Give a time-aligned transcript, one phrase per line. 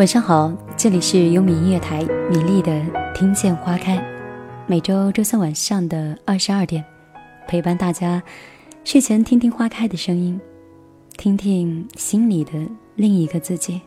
[0.00, 2.82] 晚上好，这里是优米音乐台米粒的
[3.14, 4.02] 听见花开，
[4.66, 6.82] 每周周三晚上的二十二点，
[7.46, 8.22] 陪伴大家
[8.82, 10.40] 睡前听听花开的声音，
[11.18, 12.52] 听听心里的
[12.94, 13.78] 另一个自己。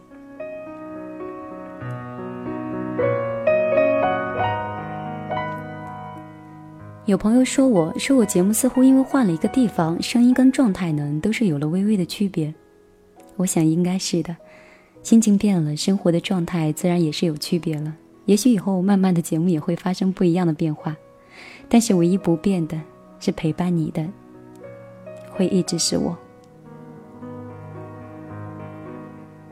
[7.06, 12.54] 有朋友说我说我节目似乎因为换了一个地方，声音跟状态呢都是有了微微的区别。
[13.36, 14.38] 我想应该是的。
[15.04, 17.94] 心情变了，生活的状态自然也是有区别了。
[18.26, 20.96] 也许以后慢慢的节目也会发生不一样的变化，
[21.68, 22.80] 但是唯一不变的
[23.20, 24.08] 是陪伴你的，
[25.30, 26.18] 会一直是我。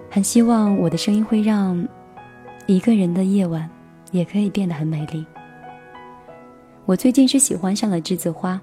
[0.09, 1.85] 很希望我的声音会让
[2.65, 3.69] 一个人的夜晚
[4.11, 5.25] 也可以变得很美丽。
[6.85, 8.59] 我最近是喜欢上了栀子花，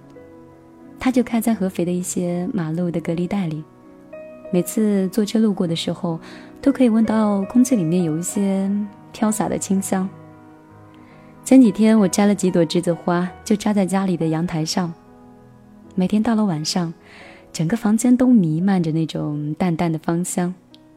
[0.99, 3.63] 它就开在合肥的一些马路的隔离带里。
[4.51, 6.19] 每次坐车路过的时候，
[6.63, 8.71] 都可以闻到空气里面有一些
[9.13, 10.09] 飘洒的清香。
[11.45, 14.93] 前几天我摘了几朵栀子花，就扎在家里的阳台上。
[15.95, 16.93] 每天到了晚上，
[17.53, 20.55] 整个房间都弥漫着那种淡淡的芳香，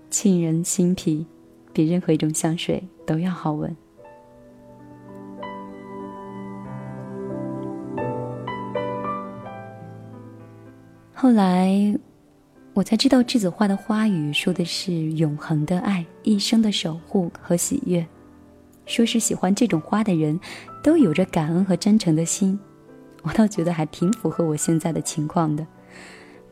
[0.10, 1.26] 沁人心脾，
[1.74, 3.76] 比任何一种香水都要好闻。
[11.14, 11.94] 后来。
[12.74, 18.06] 我才知道，栀子花的花语说的是永恒的爱、一生的守护和喜悦。
[18.86, 20.40] 说是喜欢这种花的人，
[20.82, 22.58] 都有着感恩和真诚的心。
[23.24, 25.68] 我倒觉得还挺符合我现在的情况的。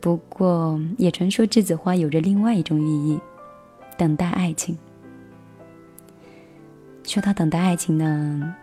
[0.02, 3.20] 不过，也传说栀子花有着另外一种寓意，
[3.98, 4.78] 等待爱情。
[7.04, 8.56] 说到等待爱情呢，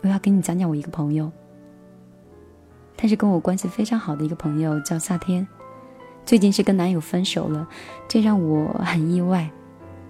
[0.00, 1.30] 我要跟你讲讲我一个朋友。
[2.96, 5.46] 他是跟我关系非常好的一个朋友，叫夏天。
[6.24, 7.66] 最近是跟男友分手了，
[8.06, 9.50] 这让我很意外，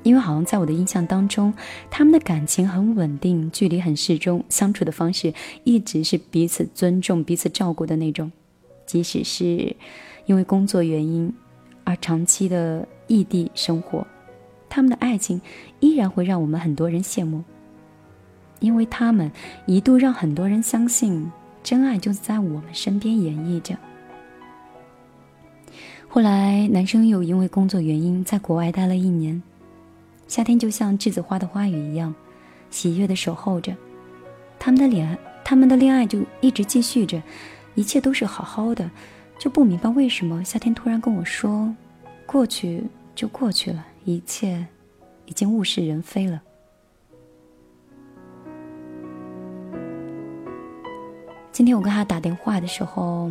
[0.03, 1.53] 因为好像在我的印象当中，
[1.91, 5.33] 他们的感情很稳定，距离很适中，相处的方式
[5.65, 8.31] 一直是彼此尊重、彼此照顾的那种。
[8.85, 9.75] 即使是
[10.27, 11.33] 因为工作原因
[11.85, 14.07] 而长期的异地生活，
[14.69, 15.41] 他们的爱情
[15.79, 17.43] 依然会让我们很多人羡慕，
[18.59, 19.31] 因为他们
[19.67, 21.31] 一度让很多人相信，
[21.63, 23.75] 真爱就在我们身边演绎着。
[26.13, 29.41] 后来，男生又因为工作原因在国外待了一年。
[30.27, 32.13] 夏天就像栀子花的花语一样，
[32.69, 33.73] 喜悦的守候着。
[34.59, 37.23] 他们的恋，他们的恋爱就一直继续着，
[37.77, 38.91] 一切都是好好的。
[39.39, 41.73] 就不明白为什么夏天突然跟我说
[42.27, 42.83] ：“过去
[43.15, 44.67] 就过去了，一切
[45.27, 46.41] 已经物是人非了。”
[51.53, 53.31] 今天我跟他打电话的时候，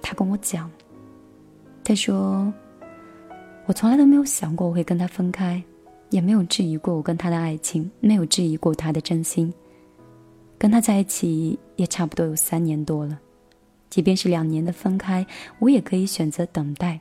[0.00, 0.70] 他跟我讲。
[1.88, 2.52] 他说
[3.66, 5.62] ：“我从来都没有想过我会跟他分开，
[6.10, 9.54] 也没有质疑过我跟他的爱情，没有质疑过他的真心。
[10.58, 13.16] 跟他在一起也差不多有三年多了，
[13.88, 15.24] 即便是两年的分开，
[15.60, 16.98] 我也可以选择等待。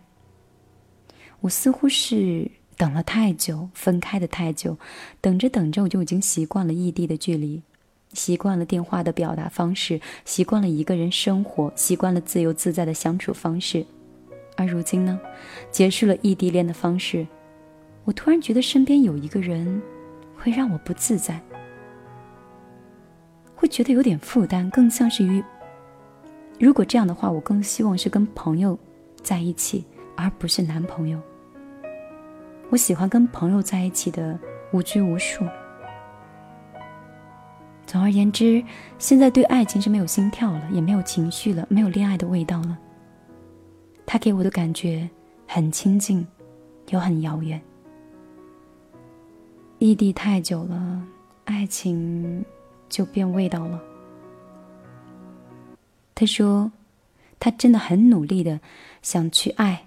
[1.39, 2.47] 我似乎是
[2.77, 4.77] 等了太久，分开的太久，
[5.19, 7.59] 等着等着，我就已经习惯了异地的距离，
[8.13, 13.83] 习惯了电话的表达方式，习惯了一个人生活，习惯了自由自在的相处方式。”
[14.55, 15.19] 而如今呢，
[15.71, 17.25] 结束了异地恋的方式，
[18.03, 19.81] 我突然觉得身边有一个人，
[20.37, 21.41] 会让我不自在，
[23.55, 25.43] 会觉得有点负担，更像是于，
[26.59, 28.77] 如果这样的话，我更希望是跟朋友
[29.21, 29.83] 在一起，
[30.15, 31.19] 而不是男朋友。
[32.69, 34.37] 我喜欢跟朋友在一起的
[34.71, 35.45] 无拘无束。
[37.85, 38.63] 总而言之，
[38.97, 42.77] 现在对爱情是没有心跳了，也没有情绪了，没有恋爱的味道了。
[44.05, 45.09] 他给我的感觉
[45.47, 46.25] 很亲近，
[46.89, 47.61] 又很遥远。
[49.79, 51.01] 异地太久了，
[51.43, 52.45] 爱情
[52.87, 53.81] 就变味道了。
[56.13, 56.71] 他说，
[57.39, 58.59] 他真的很努力的
[59.01, 59.85] 想去爱，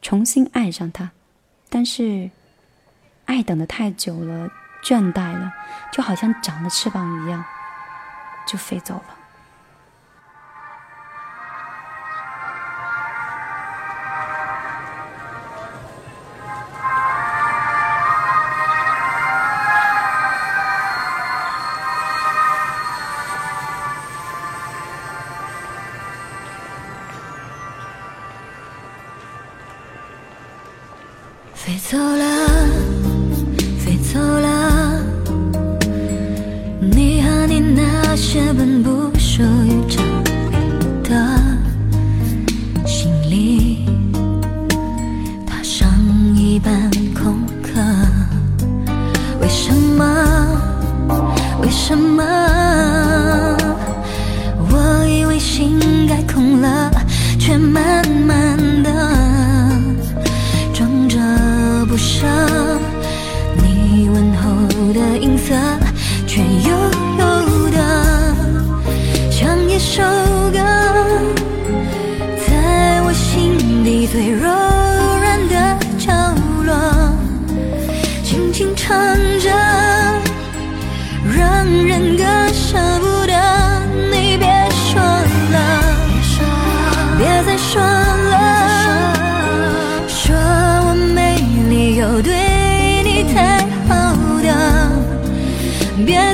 [0.00, 1.12] 重新爱上他，
[1.68, 2.30] 但是
[3.26, 4.50] 爱等的太久了，
[4.82, 5.52] 倦怠了，
[5.92, 7.44] 就好像长了翅膀一样，
[8.44, 9.21] 就飞走了。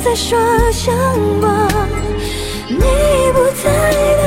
[0.09, 0.39] 在说
[0.73, 0.91] 什
[1.39, 1.69] 么？
[2.67, 2.79] 你
[3.35, 4.18] 不在。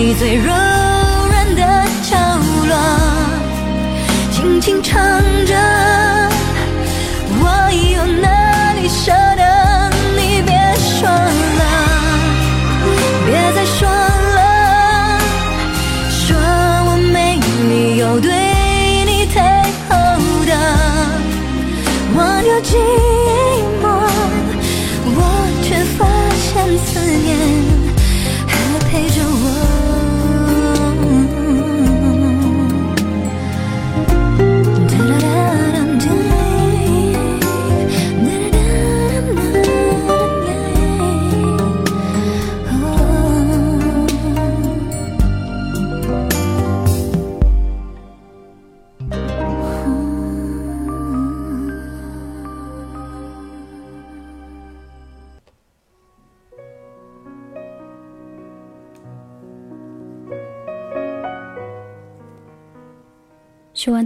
[0.00, 1.62] 你最柔软的
[2.08, 2.16] 角
[2.68, 2.76] 落，
[4.30, 5.17] 轻轻唱。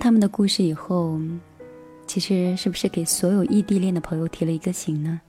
[0.03, 1.17] 他们的故事以后，
[2.09, 5.21] 其实是不是给所有异地恋的朋友提了一个醒呢？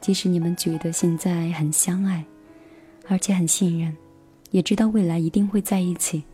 [0.00, 2.24] 即使你们觉得现在很相爱，
[3.06, 3.96] 而且很信任，
[4.50, 6.24] 也知道未来一定会在一起，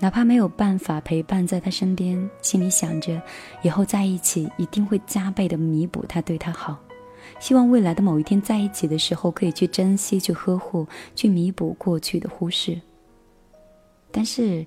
[0.00, 3.22] 哪怕没有办法陪伴在他身边，心里想着
[3.62, 6.76] 以后在一起一定会加倍的弥补他对他好，
[7.38, 12.76] 希望未来的某一天在一起的时候可以去珍惜、去呵护、去弥补过去的忽视。
[14.10, 14.66] 但是。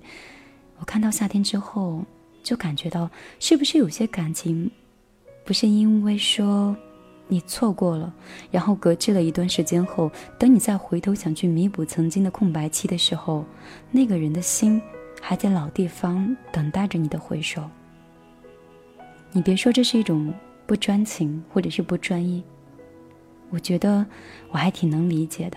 [0.82, 2.02] 我看到夏天之后，
[2.42, 3.08] 就感觉到
[3.38, 4.68] 是不是有些感情，
[5.44, 6.76] 不是因为说
[7.28, 8.12] 你错过了，
[8.50, 10.10] 然后搁置了一段时间后，
[10.40, 13.44] 等你再回头想去弥补曾经的空白期的时候，
[13.92, 14.82] 那个人的心
[15.20, 17.62] 还在老地方等待着你的回首。
[19.30, 20.34] 你别说这是一种
[20.66, 22.42] 不专情或者是不专一，
[23.50, 24.04] 我觉得
[24.50, 25.56] 我还挺能理解的。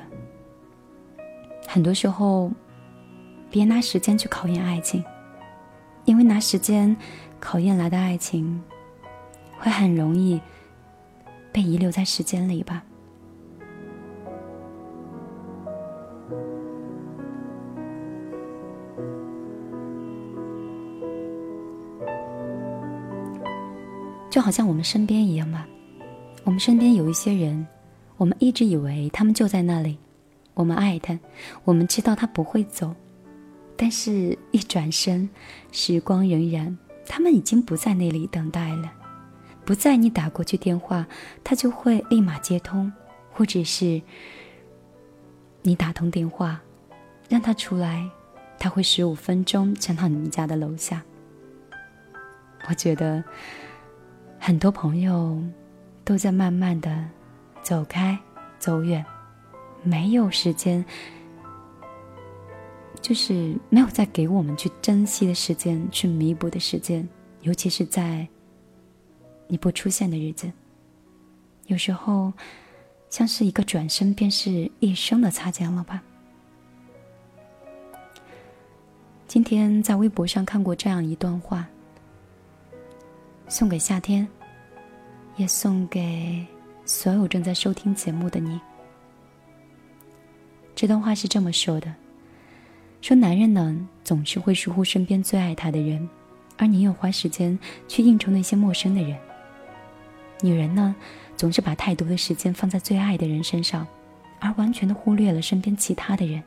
[1.68, 2.52] 很多时候，
[3.50, 5.04] 别拿时间去考验爱情。
[6.06, 6.96] 因为拿时间
[7.40, 8.64] 考验来的爱情，
[9.58, 10.40] 会很容易
[11.52, 12.84] 被遗留在时间里吧。
[24.30, 25.66] 就好像我们身边一样吧，
[26.44, 27.66] 我们身边有一些人，
[28.18, 29.98] 我们一直以为他们就在那里，
[30.54, 31.18] 我们爱他，
[31.64, 32.94] 我们知道他不会走。
[33.78, 35.30] 但是，一转身，
[35.72, 38.92] 时光荏苒，他们已经不在那里等待了，
[39.66, 41.06] 不在你打过去电话，
[41.44, 42.92] 他就会立马接通，
[43.32, 44.02] 或者是
[45.62, 46.62] 你打通电话，
[47.28, 48.10] 让他出来，
[48.58, 51.04] 他会十五分钟站到你们家的楼下。
[52.70, 53.24] 我觉得
[54.40, 55.44] 很多朋友
[56.04, 57.06] 都在慢慢的
[57.62, 58.18] 走开、
[58.58, 59.06] 走远，
[59.84, 60.84] 没有时间，
[63.06, 67.08] 就是没有再给我们去珍惜的时间、去弥补的时间，
[67.42, 68.28] 尤其是在
[69.46, 70.52] 你不出现的日子，
[71.68, 72.34] 有时候
[73.12, 76.02] 像是一个转身，便是一生的擦肩了吧。
[79.28, 81.68] 今天在微博上看过这样一段话，
[83.48, 84.28] 送给夏天，
[85.36, 86.44] 也送给
[86.86, 88.60] 所有正在收听节目的你。
[90.74, 91.94] 这段话是这么说的：
[93.06, 96.10] 说男人呢，总是会疏忽身边最爱他的人，
[96.58, 97.56] 而你又花时间
[97.88, 99.16] 去应酬那些陌生的人；
[100.42, 100.96] 女人呢，
[101.38, 103.86] 总是把太多的时间放在最爱的人身上，
[104.40, 106.42] 而完全的忽略了身边其他的人。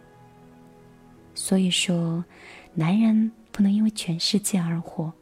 [1.33, 2.25] 所以说。
[2.75, 5.13] 男人不能因为全世界而活。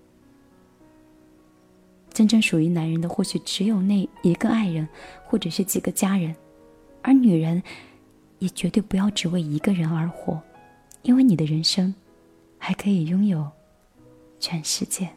[2.12, 4.86] 真正属于男人的，或许只有那一个爱人，
[5.24, 6.34] 或者是几个家人；
[7.00, 7.62] 而女人，
[8.40, 10.38] 也绝对不要只为一个人而活，
[11.06, 11.94] 因为你的人生
[12.58, 13.48] 还可以拥有
[14.40, 15.08] 全世界。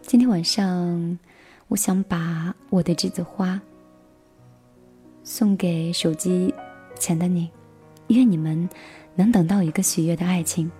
[0.00, 1.18] 今天晚上，
[1.68, 3.60] 我想把我的栀子花。
[5.22, 6.52] 送给手机
[6.98, 7.50] 前的你，
[8.08, 8.66] 愿你们
[9.14, 10.72] 能等到一个喜悦的爱情，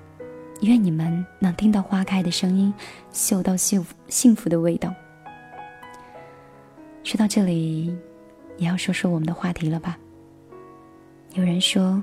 [0.63, 2.73] 愿你们能听到花开的声音，
[3.13, 4.91] 嗅到幸福幸福的味道。
[7.05, 7.95] 说到这里，
[8.61, 9.99] 也要说说我们的话题了吧？
[11.35, 12.01] 有人说，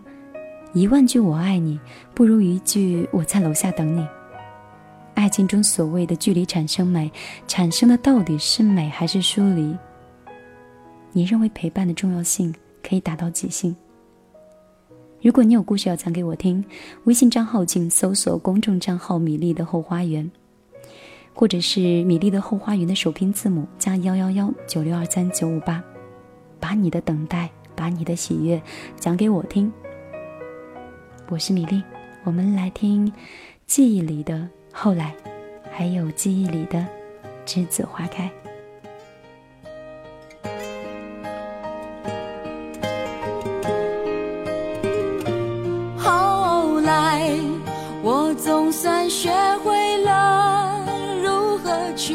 [0.74, 1.80] 一万句我爱你，
[2.16, 4.06] 不如一句我在楼下等你。
[5.14, 7.12] 爱情中所谓的距离产生美，
[7.48, 9.78] 产生的到底是美还是疏离？
[11.12, 13.76] 你认为陪伴的重要性可以达到几性？
[15.22, 16.64] 如果你有故事要讲给我听，
[17.04, 20.30] 微信账号请搜索公众账号“米粒的后花园”，
[21.34, 25.84] 或者是“米粒的后花园”的首拼字母加幺幺幺九六二三九五八，
[26.60, 28.62] 把你的等待，把你的喜悦
[29.00, 29.72] 讲给我听。
[31.30, 31.84] 我是米粒，
[32.24, 33.12] 我们来听
[33.66, 35.14] 记忆里的后来，
[35.72, 36.86] 还有记忆里的
[37.46, 38.32] 栀子花开。
[45.98, 47.30] 后来，
[48.02, 49.30] 我总算学
[49.64, 49.87] 会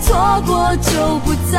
[0.00, 1.58] 错过就不在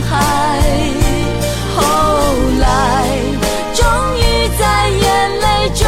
[0.00, 0.10] 海
[1.76, 1.82] 后
[2.60, 2.66] 来
[3.74, 3.84] 终
[4.16, 5.86] 于在眼泪中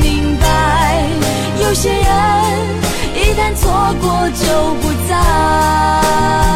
[0.00, 1.06] 明白
[1.62, 2.02] 有些人
[3.14, 6.51] 一旦错过就不再。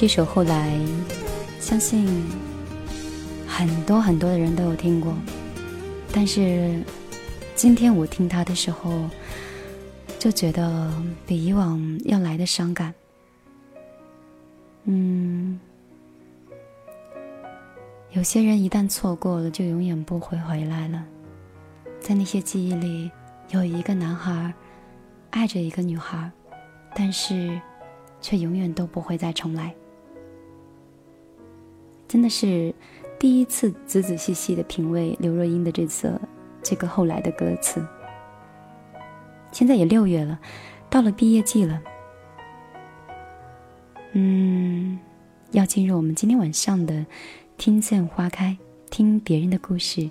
[0.00, 0.70] 这首《后来》，
[1.62, 2.08] 相信
[3.46, 5.14] 很多很多的人都有听过，
[6.10, 6.82] 但是
[7.54, 8.90] 今天我听他的时候，
[10.18, 10.90] 就觉得
[11.26, 12.94] 比以往要来的伤感。
[14.84, 15.60] 嗯，
[18.12, 21.04] 有些人一旦错过了，就永远不会回来了。
[22.00, 23.10] 在那些记忆里，
[23.50, 24.50] 有一个男孩
[25.28, 26.32] 爱着一个女孩，
[26.94, 27.60] 但是
[28.22, 29.74] 却永远都不会再重来。
[32.10, 32.74] 真的是
[33.20, 36.20] 第一次仔仔细细的品味刘若英的这次
[36.60, 37.86] 这个后来的歌词。
[39.52, 40.36] 现在也六月了，
[40.90, 41.80] 到了毕业季了。
[44.14, 44.98] 嗯，
[45.52, 47.06] 要进入我们今天晚上的
[47.56, 48.58] 听见花开，
[48.90, 50.10] 听别人的故事，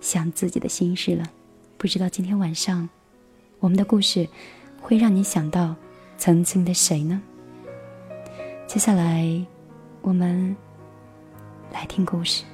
[0.00, 1.24] 想自己的心事了。
[1.76, 2.88] 不知道今天晚上
[3.58, 4.28] 我们的故事
[4.80, 5.74] 会让你想到
[6.16, 7.20] 曾经的谁呢？
[8.68, 9.44] 接下来
[10.00, 10.56] 我们
[11.72, 12.44] 来听故事。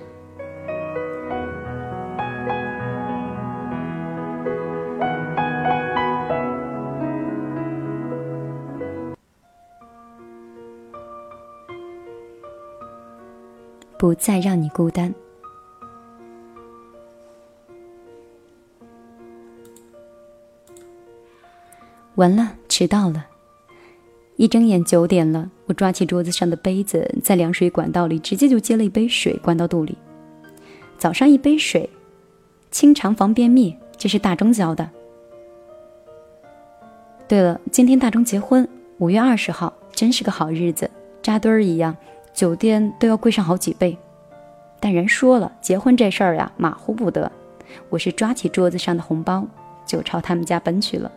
[13.98, 15.12] 不再让你孤单。
[22.16, 23.26] 完了，迟到了。
[24.36, 29.98] 一睁眼九点了，我抓起桌子上的杯子，在凉水管道里直接就接了一杯水，灌到肚里。
[30.96, 31.90] 早上一杯水，
[32.70, 34.88] 清肠防便秘，这是大钟教的。
[37.28, 38.66] 对了，今天大钟结婚，
[38.98, 40.88] 五月二十号，真是个好日子，
[41.20, 41.96] 扎堆儿一样，
[42.32, 43.98] 酒店都要贵上好几倍。
[44.78, 47.30] 但人说了，结婚这事儿呀，马虎不得。
[47.88, 49.44] 我是抓起桌子上的红包，
[49.84, 51.10] 就朝他们家奔去了。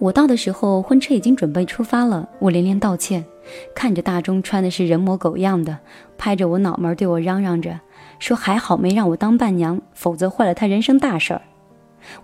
[0.00, 2.26] 我到的时候，婚车已经准备出发了。
[2.38, 3.22] 我连连道歉，
[3.74, 5.76] 看着大钟穿的是人模狗样的，
[6.16, 7.78] 拍着我脑门对我嚷嚷着，
[8.18, 11.42] 说还好没让我当伴娘，否则坏了他人生大事儿。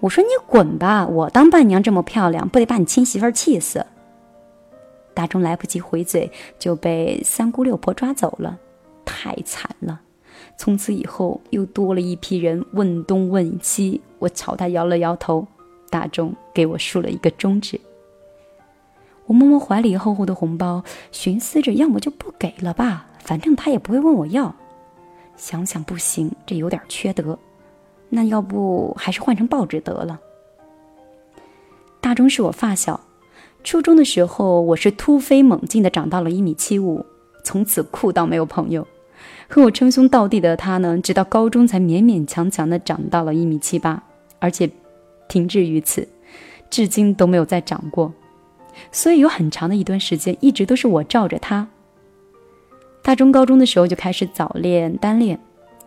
[0.01, 3.85] 我说你滚吧，我当伴娘这么漂亮，不得把你亲媳妇儿气死。
[5.13, 8.59] 大钟来不及回嘴，就被三姑六婆抓走了，
[9.05, 10.01] 太惨了。
[10.57, 14.01] 从此以后，又多了一批人问东问西。
[14.19, 15.47] 我朝他摇了摇头。
[15.91, 17.81] 大钟给我竖了一个中指。
[19.27, 24.55] 我摸摸怀里厚厚的红包，寻思着，要么就不给了吧，反正他也不会问我要。
[25.37, 27.39] 想想不行，这有点缺德。
[28.09, 30.21] 那要不还是换成报纸得了。
[32.01, 33.01] 大钟是我发小，
[33.65, 37.05] 初中的时候我是突飞猛进的长到了一米七五，
[37.43, 38.87] 从此酷到没有朋友。
[39.49, 44.01] 和我称兄道弟的他呢，直到高中才勉勉强强的长到了一米七八，
[44.39, 44.71] 而且
[45.29, 46.07] 停滞于此，
[46.71, 48.13] 至今都没有再长过。
[48.93, 51.69] 所以有很长的一段时间，一直都是我罩着他。
[53.03, 55.41] 大中高中的时候就开始早恋单恋，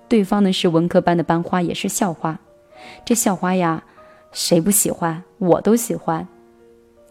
[0.07, 2.39] 对方呢是文科班的班花，也是校花。
[3.05, 3.83] 这校花呀，
[4.31, 5.23] 谁不喜欢？
[5.37, 6.27] 我都喜欢。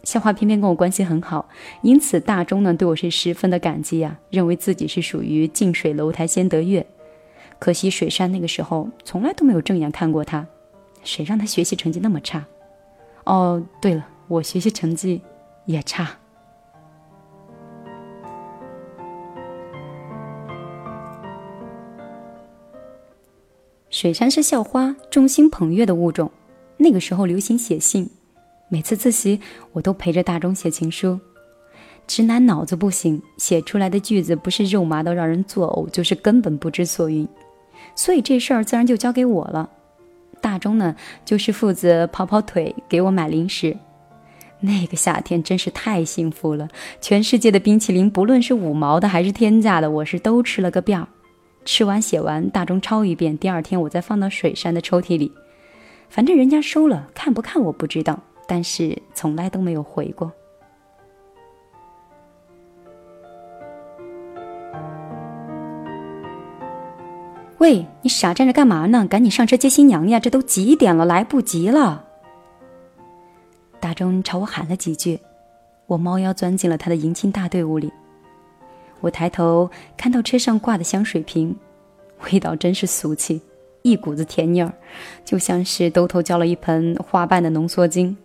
[0.05, 1.49] 校花偏偏跟我关系很好，
[1.83, 6.87] 因此大中呢对我是十分的感激呀，认为自己是属于近水楼台先得月。
[7.59, 10.47] 可惜水山那个时候从来都没有正眼看过他，
[11.03, 12.45] 谁让他学习成绩那么差？
[13.25, 15.23] 哦，对了，我学习成绩。
[15.69, 16.09] 也差。
[23.91, 26.31] 水杉是校花，众星捧月的物种。
[26.79, 28.09] 那个时候流行写信，
[28.71, 31.21] 每次自习我都陪着大钟写情书。
[32.07, 37.29] 直男脑子不行，写出来的句子不是肉麻到让人作呕，就是根本不知所云。
[37.95, 39.71] 所以这事儿自然就交给我了。
[40.41, 43.77] 大钟呢，就是负责跑跑腿，给我买零食。
[44.61, 46.69] 那个夏天真是太幸福了，
[47.01, 51.07] 全世界的冰淇淋，不论是五毛的还是天价的，我是都吃了个遍儿。
[51.65, 55.31] 吃完写完，大钟抄一遍，第二天我再放到水山的抽屉里。
[56.09, 60.33] 反正人家收了，看不看我不知道，但是从来都没有回过。
[67.59, 69.07] 喂，你傻站着干嘛呢？
[69.07, 70.21] 赶紧上车接新娘呀！
[70.21, 72.05] 这都几点了，来不及了。
[73.81, 75.19] 大钟朝我喊了几句，
[75.87, 77.93] 我猫腰钻进了他的迎亲大队伍里。
[79.01, 81.55] 我抬头看到车上挂的香水瓶，
[82.31, 83.41] 味道真是俗气，
[83.83, 84.73] 一股子甜腻儿，
[85.25, 88.17] 就像是兜头浇了一盆花瓣的浓缩精。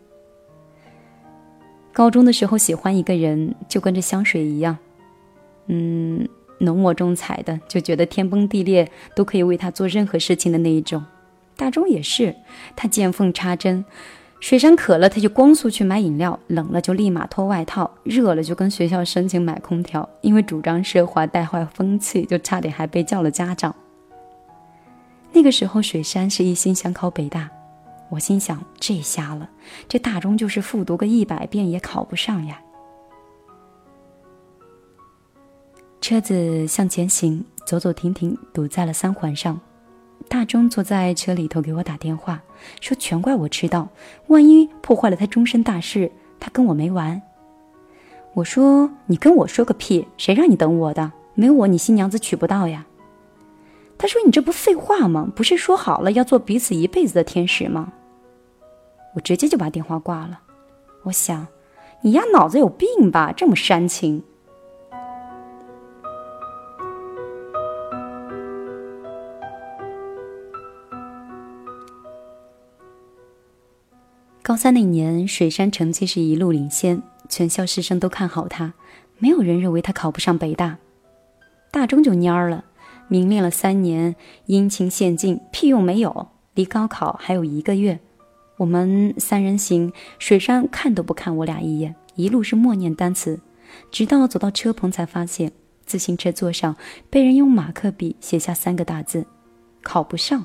[1.91, 4.77] 高中的时候喜欢一个人，就跟这香水一样，
[5.67, 6.27] 嗯，
[6.63, 11.03] 浓墨重彩的，就觉得天崩地裂都可以为他做任何事情的那一种。
[11.55, 12.35] 大钟也是，
[12.75, 13.85] 他见缝插针。
[14.39, 20.09] 水山渴了，他就光速去买饮料；冷了就立马脱外套；热了就跟学校申请买空调。
[20.19, 23.73] 因为主张奢华带坏风气，就差点还被叫了家长。
[25.31, 27.49] 那个时候，水山是一心想考北大，
[28.09, 29.49] 我心想：这瞎了，
[29.87, 32.59] 这大中就是复读个一百遍也考不上呀。
[36.03, 39.57] 车子向前行，走走停停，堵在了三环上。
[40.27, 42.41] 大钟坐在车里头给我打电话，
[42.81, 43.87] 说全怪我迟到，
[44.27, 46.11] 万一破坏了他终身大事，
[46.41, 47.21] 他跟我没完。
[48.33, 51.13] 我说你跟我说个屁，谁让你等我的？
[51.35, 52.85] 没我你新娘子娶不到呀。
[53.97, 55.31] 他说你这不废话吗？
[55.33, 57.93] 不是说好了要做彼此一辈子的天使吗？
[59.15, 60.41] 我直接就把电话挂了。
[61.03, 61.47] 我想，
[62.01, 64.21] 你丫脑子有病吧，这么煽情。
[74.43, 78.73] 高三那年，水山成绩是一路领先，全校师生都看好他，
[79.17, 80.79] 没有人认为他考不上北大。
[81.71, 82.65] 大中就蔫了，
[83.07, 86.27] 明练了三年，殷勤献尽，屁用没有。
[86.55, 88.01] 离高考还有一个月，
[88.57, 93.39] 我们三人行，水山看都不看我俩一眼，一路是默念单词，
[93.91, 95.53] 直到走到车棚才发现，
[95.85, 96.75] 自行车座上
[97.09, 99.25] 被人用马克笔写下三个大字：
[99.81, 100.43] 考不上。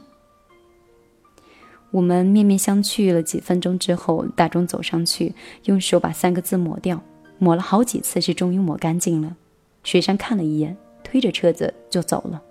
[1.90, 7.03] 我们面面相觑了几分钟之后，大钟走上去，用手把三个字抹掉，
[7.38, 9.37] 抹了好几次，是终于抹干净了。
[9.85, 12.42] 雪山看了一眼，推着车子就走了。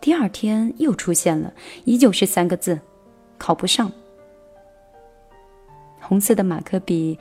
[0.00, 1.52] 第二天又出现了，
[1.84, 2.80] 依旧是三个字：
[3.38, 3.90] 考不上。
[6.00, 7.16] 红色的马克笔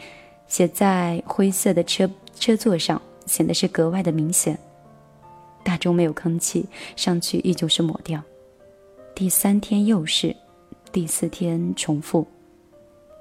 [0.47, 4.57] 写在灰色的车车座上，显得是格外的明显。
[5.63, 8.21] 大钟没有吭气，上去依旧是抹掉。
[9.13, 10.35] 第三天又是。
[10.93, 12.27] 第四天重复，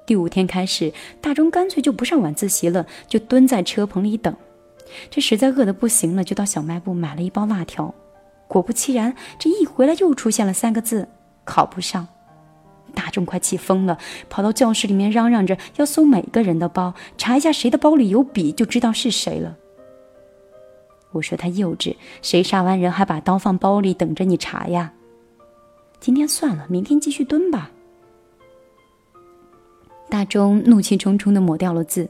[0.05, 4.33] 第五天开始，大钟干脆就不上晚自习了，就蹲在车棚里等。
[5.09, 7.91] 这实在饿得不行了，就到小卖部买了一包辣条。
[8.47, 11.07] 果不其然，这一回来又出现了三个字：
[11.45, 12.07] 考不上。
[12.93, 13.97] 大钟快气疯了，
[14.29, 19.57] 跑到教室里面嚷嚷着要搜每个人的包，查一下谁的包里有笔，就知道是谁了。
[21.13, 24.93] 我说他幼稚，谁杀完人还把刀放包里等着你查呀？
[26.03, 27.71] 今天算了，明天继续蹲吧。
[30.09, 32.09] 大钟怒气冲冲的抹掉了字，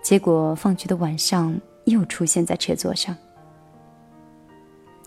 [0.00, 3.14] 结果放学的晚上又出现在车座上。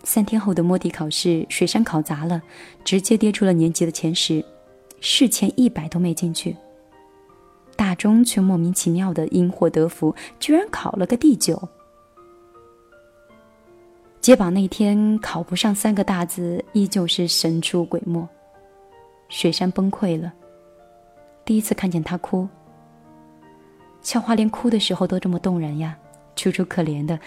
[0.03, 2.39] 三天后的摸底考试，水山考砸了，
[2.83, 4.45] 直接跌出了年级的前十，
[5.01, 6.55] 试前一百都没进去。
[7.75, 11.67] 大钟却莫名其妙的因祸得福，居然考了个第九。
[14.25, 18.27] 揭榜那天考不上三个大字，依旧是神出鬼没。
[19.29, 20.33] 水山崩溃了，
[21.45, 22.49] 第一次看见他哭。
[24.01, 25.95] 校花连哭的时候都这么动人呀，
[26.35, 27.19] 楚楚可怜的。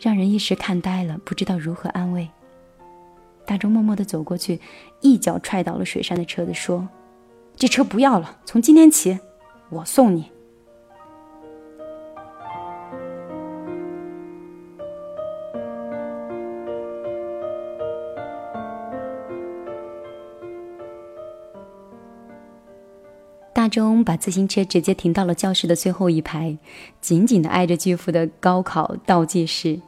[0.00, 2.28] 让人一时看呆了，不知道如何安慰。
[3.46, 4.60] 大钟默默地走过去，
[5.00, 6.88] 一脚踹倒了水山的车子，说
[7.54, 9.16] ：“这车不要了，从今天起，
[9.68, 10.28] 我送你。”
[23.70, 26.58] 中把自行车直接停到了教室的最后一排，
[27.00, 29.80] 紧紧地挨着巨幅的高考倒计时。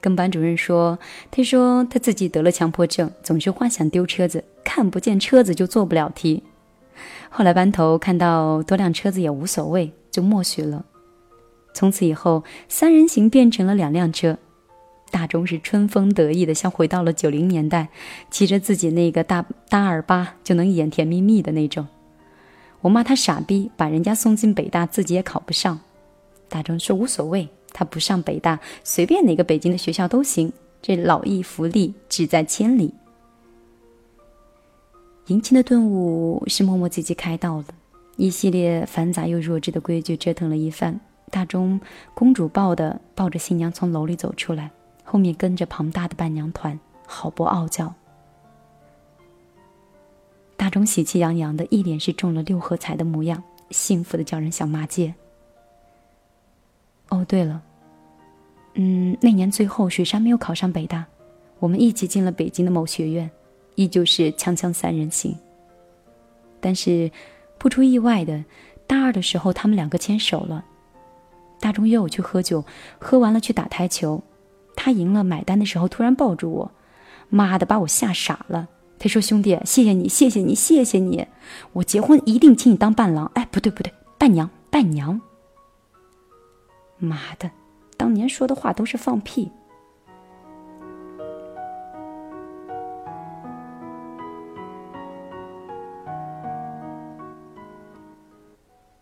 [0.00, 0.98] 跟班主任说，
[1.30, 6.42] 他说他自己得了强迫症，总是幻想丢车子，看不见车子就做不了题。
[7.30, 10.84] 后来班头看到多辆车子也无所谓，就默许了。
[11.72, 14.36] 从此以后，三人行变成了两辆车。
[15.10, 17.88] 大钟是春风得意的，像回到了九零年代，
[18.30, 21.86] 骑着自己那个大大二八就能一眼甜蜜蜜的那种。
[22.82, 25.80] 我骂他傻逼，把人家送进北大，自己也考不上。
[26.48, 27.48] 大钟说无所谓。
[27.74, 30.52] 他不上北大，随便哪个北京的学校都行。
[30.82, 32.92] 这老骥伏枥，志在千里。
[35.28, 37.64] 迎亲的顿悟是磨磨唧唧开道了，
[38.16, 41.00] 一系列繁杂又弱智的规矩折腾了一番。
[41.30, 41.80] 大钟
[42.12, 44.70] 公主抱的抱着新娘从楼里走出来，
[45.02, 47.94] 后面跟着庞大的伴娘团，好不傲娇。
[50.62, 55.12] 大钟喜气洋洋的，一脸是中了六合彩的模样，幸福的叫人想骂街。
[57.08, 57.60] 哦，对了，
[58.74, 61.04] 嗯，那年最后水山没有考上北大，
[61.58, 63.28] 我们一起进了北京的某学院，
[63.74, 65.36] 依旧是锵锵三人行。
[66.60, 67.10] 但是
[67.58, 68.44] 不出意外的，
[68.86, 70.64] 大二的时候他们两个牵手了。
[71.58, 72.64] 大钟约我去喝酒，
[73.00, 74.22] 喝完了去打台球，
[74.76, 76.70] 他赢了买单的时候突然抱住我，
[77.30, 78.68] 妈的把我吓傻了。
[79.02, 81.26] 他说：“兄弟，谢谢你，谢谢你，谢谢你，
[81.72, 85.20] 我结婚一定请你当伴郎。”哎，不对不对，伴娘，伴娘。
[86.98, 87.50] 妈的，
[87.96, 89.50] 当年说的话都是放屁。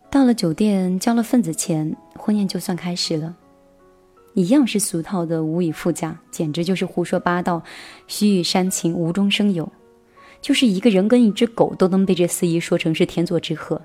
[0.09, 3.37] 到了酒店，交了份子钱，婚宴就算开始了。
[4.33, 7.63] 一样是俗套的，无以复加，简直就是胡说八道，
[8.07, 9.71] 虚与煽情，无中生有。
[10.41, 13.81] 就是一个人跟一只狗都能被这司仪说成是天作之合。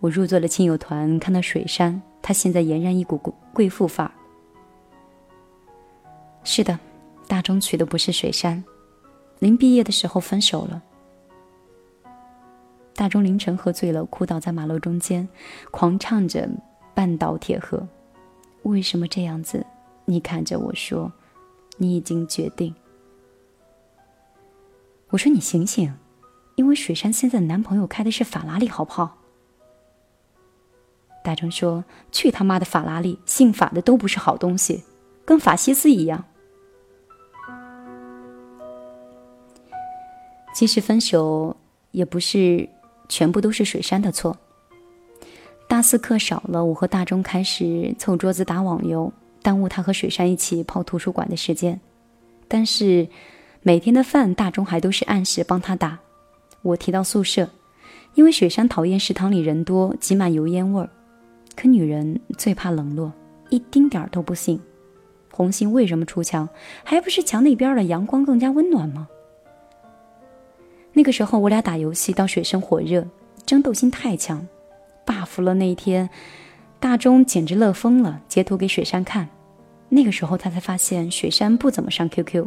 [0.00, 2.00] 我入座了亲友团，看到水山。
[2.22, 4.12] 他现在俨然一股贵贵妇范儿。
[6.44, 6.78] 是的，
[7.26, 8.62] 大钟娶的不是水山，
[9.38, 10.82] 临毕业的时候分手了。
[12.94, 15.26] 大钟凌晨喝醉了，哭倒在马路中间，
[15.70, 16.46] 狂唱着
[16.94, 17.78] 《半岛铁盒》。
[18.64, 19.64] 为什么这样子？
[20.04, 21.10] 你看着我说，
[21.78, 22.74] 你已经决定。
[25.10, 25.92] 我说你醒醒，
[26.54, 29.16] 因为水山现在的男朋友开的是法拉利，好不好？
[31.22, 33.18] 大钟说：“去他妈的法拉利！
[33.26, 34.84] 姓法的都不是好东西，
[35.24, 36.24] 跟法西斯一样。”
[40.54, 41.56] 其实分手
[41.90, 42.68] 也不是
[43.08, 44.36] 全部都是水山的错。
[45.68, 51.78] 大四课少了，我和大钟开始凑桌子打网游，耽误他和水山一起泡图书馆的时间。
[52.48, 53.06] 但是
[53.62, 55.98] 每天的饭，大钟还都是按时帮他打。
[56.62, 57.50] 我提到宿舍，
[58.14, 60.88] 因为雪山讨厌食堂里人多，挤满油烟味儿。
[61.54, 63.12] 可女人最怕冷落，
[63.50, 64.58] 一丁点儿都不信。
[65.30, 66.48] 红杏为什么出墙？
[66.84, 69.06] 还不是墙那边的阳光更加温暖吗？
[70.94, 73.06] 那个时候我俩打游戏到水深火热，
[73.44, 74.48] 争斗心太强
[75.04, 76.08] ，buff 了那一天，
[76.78, 79.28] 大钟简直乐疯了，截图给雪山看。
[79.90, 82.46] 那个时候他才发现雪山不怎么上 QQ，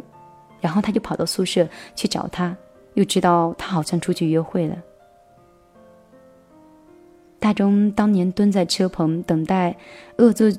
[0.64, 2.56] 然后他就跑到宿舍去找他，
[2.94, 4.74] 又知道他好像出去约会了。
[7.38, 9.76] 大钟当年蹲在车棚等待
[10.16, 10.50] 恶作，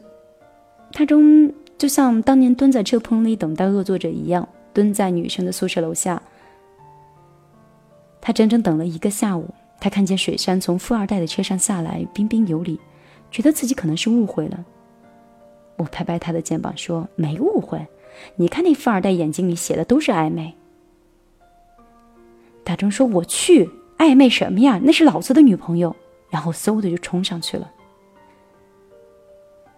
[0.92, 6.22] 大钟就像当年蹲在车棚里等待恶作者一样，蹲在女生的宿舍楼下。
[8.22, 12.80] 他整整等了一个下午，他看见水山从富二代的车上下来，彬彬有礼，
[13.32, 14.64] 觉得自己可能是误会了。
[15.78, 17.84] 我拍拍他的肩膀说：“没误会，
[18.36, 20.56] 你看那富二代眼睛里写的都是暧昧。”
[22.64, 24.80] 大钟说：“我去，暧昧什么呀？
[24.84, 25.96] 那是老子的女朋友。”
[26.32, 27.72] 然后嗖的就冲上去了。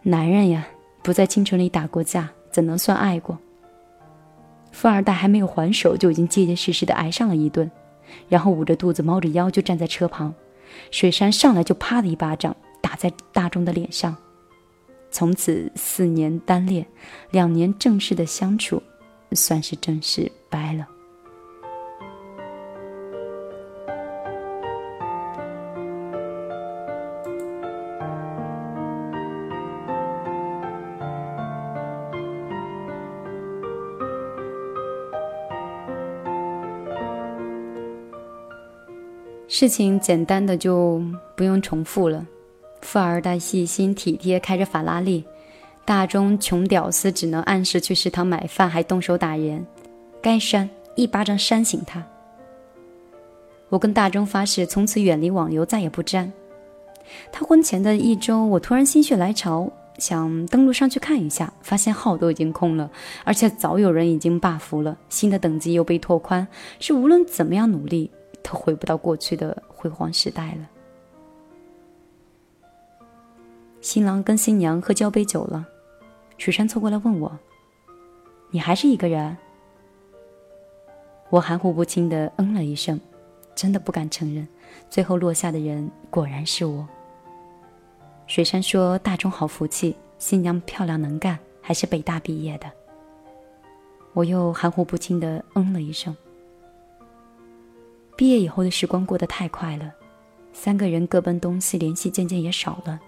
[0.01, 0.67] 男人呀，
[1.03, 3.37] 不在青春里打过架，怎能算爱过？
[4.71, 7.69] 富二代还没有还手，就已经结结实实的挨上了一顿，
[8.27, 10.33] 然后捂着肚子、猫着腰就站在车旁。
[10.89, 14.15] 水山上来就啪的一巴掌打在大钟的脸上。
[15.09, 16.85] 从此四年单恋，
[17.31, 18.81] 两年正式的相处，
[19.31, 20.87] 算是正式掰了。
[39.49, 41.01] 事情简单的就
[41.35, 42.23] 不用重复了。
[42.81, 45.23] 富二代细心体贴，开着法拉利；
[45.83, 49.65] 大中穷屌丝，只能按时去食堂买饭，还动手打人。
[50.21, 52.03] 该扇一巴掌扇醒他。
[53.69, 56.31] 我跟大中发誓，从此远离网游，再也不沾。
[57.31, 62.89] 他婚前的一周，我突然心血来潮，想登录上去看一下，发现号都已经空了，
[63.23, 66.47] 而且早有人已经霸服了，新的等级又被拓宽，
[66.79, 68.11] 是无论怎么样努力。
[68.49, 70.76] 都回不到过去的辉煌时代了。
[73.87, 75.65] 新郎跟新娘喝交杯酒了，
[76.37, 77.39] 水山凑过来问我
[78.51, 79.37] ：“你还是一个人？”
[81.31, 82.99] 我含糊不清的嗯了一声，
[83.55, 84.45] 真的不敢承认。
[84.89, 86.85] 最后落下的人果然是我。
[88.27, 92.69] 水山说：“大中好福气，新娘漂亮能干，还是北大毕业的。”
[94.11, 96.13] 我又含糊不清的嗯了一声。
[98.17, 99.93] 毕业以后的时光过得太快了，
[100.51, 102.99] 三个人各奔东西，联系渐渐也少了。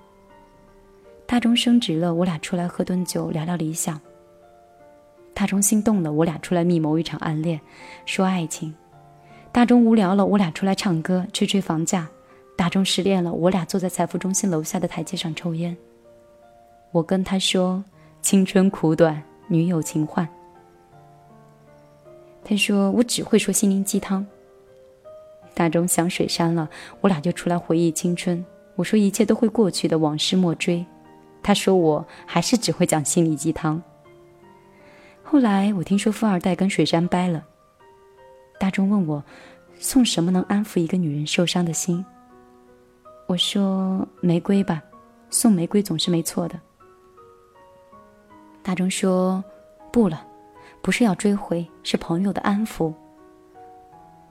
[1.30, 4.02] 大钟升职了，我俩出来喝顿酒，聊聊理想。
[5.32, 7.62] 大钟心动了，我俩出来密谋一场暗恋，
[8.08, 8.74] 说爱情。
[9.52, 12.10] 大钟无聊了，我俩出来唱歌，吹吹房价。
[12.58, 15.78] 大钟失恋了，我俩坐在财富中心楼下的台阶上抽烟。
[16.92, 17.84] 我跟他说
[18.24, 20.28] ：“青春苦短，女友情换。”
[22.44, 24.26] 他说：“我只会说心灵鸡汤。”
[25.54, 26.68] 大钟想水杉了，
[27.02, 28.44] 我俩就出来回忆青春。
[28.76, 30.84] 我说一切都会过去的，往事莫追。
[31.42, 33.82] 他说我还是只会讲心灵鸡汤。
[35.24, 37.44] 后来我听说富二代跟水山掰了。
[38.60, 39.24] 大钟问我
[39.78, 42.04] 送什么能安抚一个女人受伤的心？
[43.28, 44.82] 我说玫瑰吧，
[45.30, 46.60] 送玫瑰总是没错的。
[48.62, 49.44] 大钟说
[49.92, 50.26] 不了，
[50.82, 52.94] 不是要追回，是朋友的安抚。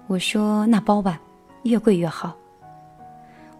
[0.08, 1.20] 我说那包吧，
[1.62, 2.36] 越贵越好。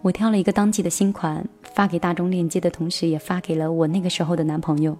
[0.02, 1.44] 我挑了一个当季的新款，
[1.78, 4.98] 发给大钟链接的同时，也发给了我那个时候的男朋友。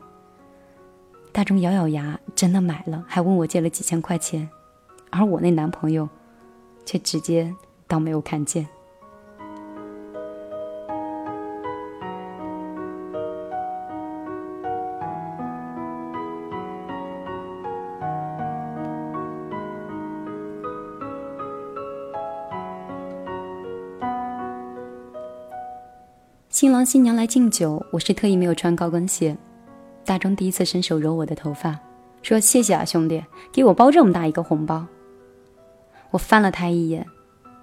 [1.33, 4.49] 大钟咬咬牙，真的买了，还问我借了几千块钱，
[5.11, 6.09] 而我那男朋友，
[6.87, 7.53] 却直接
[7.88, 8.69] 当没有看见。
[26.79, 29.37] 郎新娘来敬酒，我是特意没有穿高跟鞋。
[30.05, 31.77] 大钟第一次伸手揉我的头发，
[32.23, 34.87] 说：“谢谢啊，兄弟，给我包这么大一个红包。”
[36.12, 37.05] 我翻了他一眼，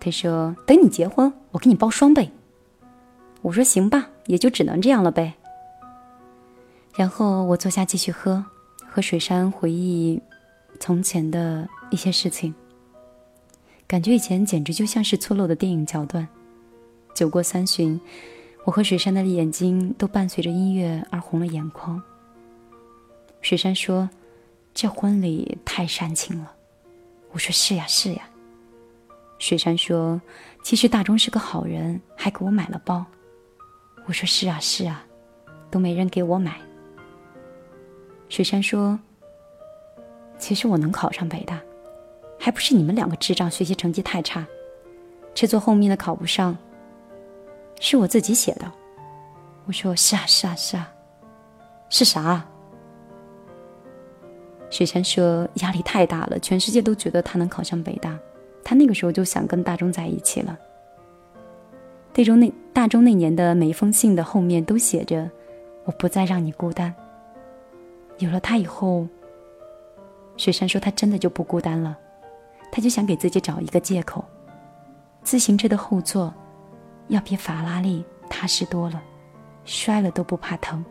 [0.02, 2.30] 他说：“等你结婚，我给你包双倍。”
[3.42, 5.36] 我说：“行吧，也就只能这样了呗。”
[6.98, 8.44] 然后我坐下继续喝，
[8.86, 10.22] 和水山回忆
[10.78, 12.54] 从前的一些事情，
[13.88, 16.28] 感觉以前简直就像是错漏的电影桥段。
[17.14, 17.98] 酒过三巡。
[18.66, 22.02] 我和水山的眼睛都伴随着音乐而红了眼眶。
[23.40, 24.10] 水山说
[24.74, 26.52] ：“这婚礼太煽情了。”
[27.32, 28.28] 我说：“是呀，是呀。”
[29.38, 30.20] 水山说
[30.64, 33.06] ：“其实大钟是个好人，还给我买了包。”
[34.08, 35.06] 我说：“是啊，是啊，
[35.70, 36.60] 都没人给我买。”
[38.30, 39.00] 水山说
[40.40, 41.62] ：“其实我能考上北大，
[42.40, 44.44] 还不是你们两个智障学习成绩太差，
[45.36, 46.58] 这座后面的考不上。”
[47.80, 48.72] 是我自己写的，
[49.66, 50.92] 我说是啊是啊是啊，
[51.90, 52.46] 是啥？
[54.72, 58.18] 雪山说压力太大了，全世界都觉得他能考上北大，
[58.64, 60.58] 他那个时候就想跟大中在一起了。
[62.12, 65.30] 大钟那大中那年的每一封信的后面都写着
[65.86, 66.94] “我不再让你孤单”。
[68.20, 69.08] 有了他以后，
[70.38, 71.98] 雪山说他真的就不孤单了，
[72.72, 74.24] 他就想给自己找一个借口，
[75.24, 76.34] 自行车的后座。
[77.08, 79.02] 要比法拉利踏实多了，
[79.64, 80.84] 摔了都不怕疼。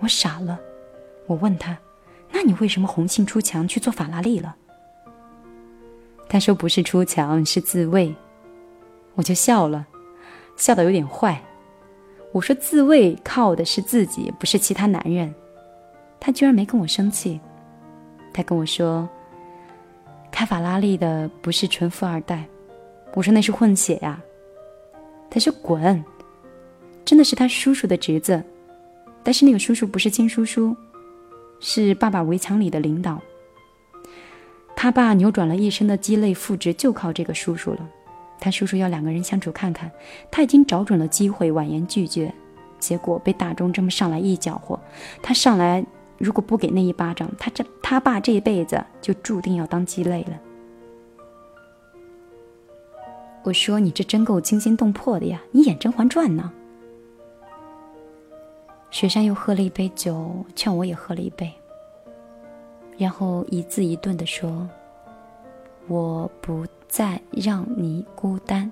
[0.00, 0.58] 我傻了，
[1.26, 1.76] 我问他
[2.30, 4.56] ：“那你为什么红杏出墙去做法拉利了？”
[6.28, 8.14] 他说：“不是出墙，是自卫。”
[9.14, 9.86] 我就笑了，
[10.56, 11.40] 笑得有点坏。
[12.32, 15.34] 我说：“自卫靠的是自己，不是其他男人。”
[16.18, 17.40] 他居然没跟我生气。
[18.32, 19.08] 他跟我说
[20.32, 22.44] ：“开法拉利的不是纯富二代。”
[23.14, 24.20] 我说：“那是混血呀。”
[25.30, 26.04] 他说：“滚！”
[27.04, 28.42] 真的是他叔叔的侄子，
[29.22, 30.76] 但是那个叔叔不是亲叔叔，
[31.60, 33.20] 是爸爸围墙里的领导。
[34.74, 37.88] 他爸扭转了一生的鸡肋复职，就靠这个叔叔了。
[38.40, 39.90] 他叔叔要两个人相处看看，
[40.30, 42.32] 他已经找准了机会，婉言拒绝，
[42.78, 44.78] 结果被大钟这么上来一搅和。
[45.22, 45.84] 他上来
[46.18, 50.40] 如果不给那一巴掌，他这他爸这一辈子就注定要当鸡肋了。
[53.44, 56.50] 我说你这真够惊心动魄的呀，你演《甄嬛传》呢？
[58.90, 61.52] 雪山又喝了一杯酒，劝我也喝了一杯，
[62.96, 64.66] 然后一字一顿地说
[65.88, 68.70] ：“我不再让你孤单。”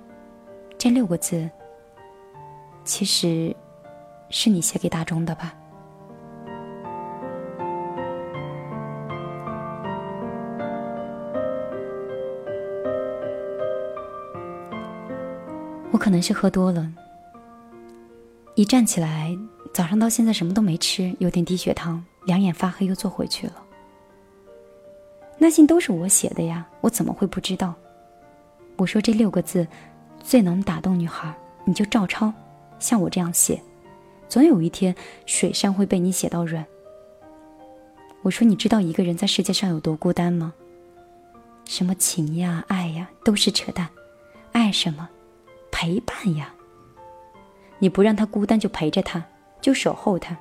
[0.78, 1.50] 这六个字，
[2.82, 3.54] 其实
[4.30, 5.54] 是你写给大钟的吧？
[15.92, 16.90] 我可能是喝多了，
[18.56, 19.38] 一站起来。
[19.72, 23.54] 早上到现在什么都没吃，有点低血糖，两眼发黑，又坐回去了。
[25.38, 27.74] 那信都是我写的呀，我怎么会不知道？
[28.76, 29.66] 我说这六个字
[30.22, 31.34] 最能打动女孩，
[31.64, 32.32] 你就照抄，
[32.78, 33.62] 像我这样写，
[34.28, 36.64] 总有一天水山会被你写到软。
[38.20, 40.52] 我说你知道一个人在世界上有多孤单吗？
[41.64, 43.88] 什么情呀、爱呀，都是扯淡。
[44.52, 45.08] 爱什么？
[45.72, 46.54] 陪伴呀。
[47.80, 49.24] 你不让他孤单，就陪着他。
[49.60, 50.36] 就守候他。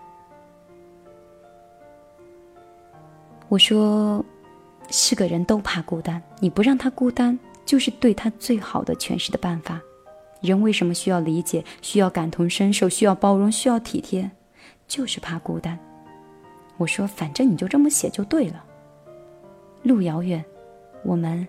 [3.50, 4.26] 我说，
[4.90, 9.80] 是个人都怕孤单，你不让他孤单，就是对他最好的诠释的办法。
[10.42, 14.30] 人为什么需要理解，需要感同身受，需要包容，需要体贴，
[14.88, 15.78] 就是怕孤单。
[16.78, 18.64] 我说，反正你就这么写就对了。
[19.84, 20.44] 路遥远，
[21.04, 21.48] 我们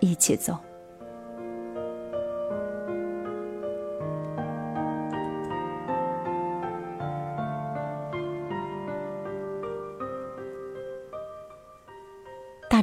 [0.00, 0.58] 一起走。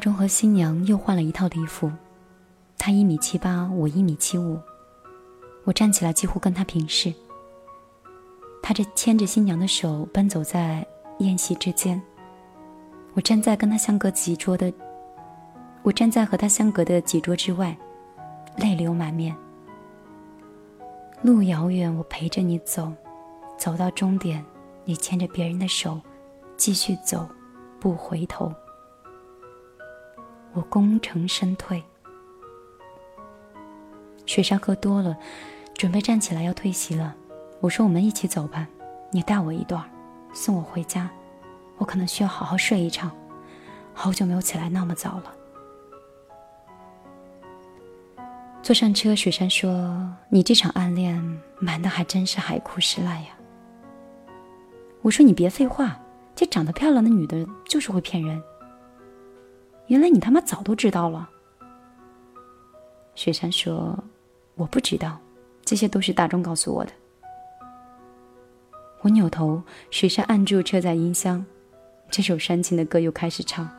[0.06, 1.92] 中和新娘又换了一套礼服，
[2.78, 4.60] 她一米七八，我一米七五。
[5.64, 7.12] 我站起来几乎跟她平视。
[8.62, 10.86] 他这牵着新娘的手奔走在
[11.18, 12.00] 宴席之间，
[13.16, 14.72] 我站在跟他相隔几桌的，
[15.82, 17.76] 我站在和他相隔的几桌之外，
[18.58, 19.36] 泪流满面。
[21.24, 22.94] 路遥远，我陪着你走，
[23.58, 24.46] 走到终点，
[24.84, 26.00] 你牵着别人的手，
[26.58, 27.28] 继续走，
[27.80, 28.54] 不回头。
[30.56, 31.84] 我功成身退，
[34.26, 35.18] 雪山喝多了，
[35.74, 37.14] 准备站起来要退席了。
[37.60, 38.66] 我说：“我们一起走吧，
[39.12, 39.84] 你带我一段，
[40.34, 41.10] 送我回家。
[41.78, 43.12] 我可能需要好好睡一场，
[43.94, 45.36] 好久没有起来那么早了。”
[48.64, 51.22] 坐上车，雪山说：“你这场暗恋
[51.60, 53.32] 瞒的还真是海枯石烂呀。”
[55.04, 56.00] 我说：“你别废话，
[56.34, 58.42] 这长得漂亮的女的就是会骗人。”
[59.88, 61.30] 原来你他妈早都知道了。
[63.14, 63.98] 雪山说
[64.56, 65.18] ：“我不知道，
[65.64, 66.92] 这些都是大钟告诉我的。”
[69.02, 69.62] 我扭头，
[69.92, 71.46] 雪山按住车载音箱，
[72.10, 73.70] 这首煽情的歌又开始唱：“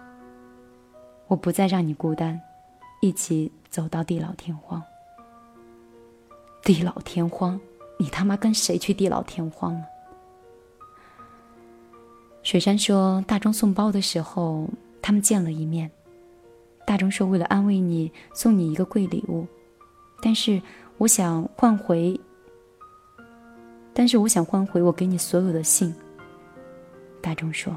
[1.27, 2.41] 我不再让你孤单，
[3.03, 4.83] 一起走到地老天荒。”
[6.63, 7.61] 地老天荒，
[7.99, 9.85] 你他妈跟谁去地老天荒了？
[12.43, 14.69] 雪山说：“大钟送包的时候，
[15.03, 15.91] 他们见了一面。”
[16.87, 19.45] 大钟说：“为了安慰你，送你一个贵礼物，
[20.23, 20.63] 但是
[20.99, 22.19] 我想换回，
[23.93, 25.93] 但是我想换回我给你所有的信。”
[27.21, 27.77] 大钟说：“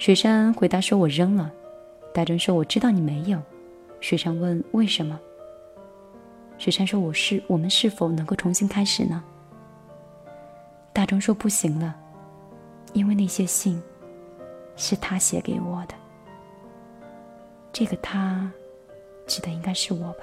[0.00, 1.52] 雪山回答说：‘我扔了。’
[2.14, 3.38] 大钟说：‘我知道你没有。’
[4.00, 5.20] 雪山问：‘为什么？’
[6.56, 9.22] 雪山说：‘我是我们是否能够重新开始呢？’
[10.94, 11.94] 大钟说：‘不行了，
[12.94, 13.82] 因为那些信
[14.76, 15.94] 是他写给我的。’”
[17.74, 18.48] 这个他，
[19.26, 20.20] 指的应该是我吧。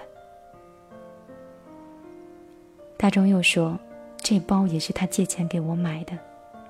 [2.96, 3.78] 大钟又说，
[4.20, 6.18] 这包也是他借钱给我买的。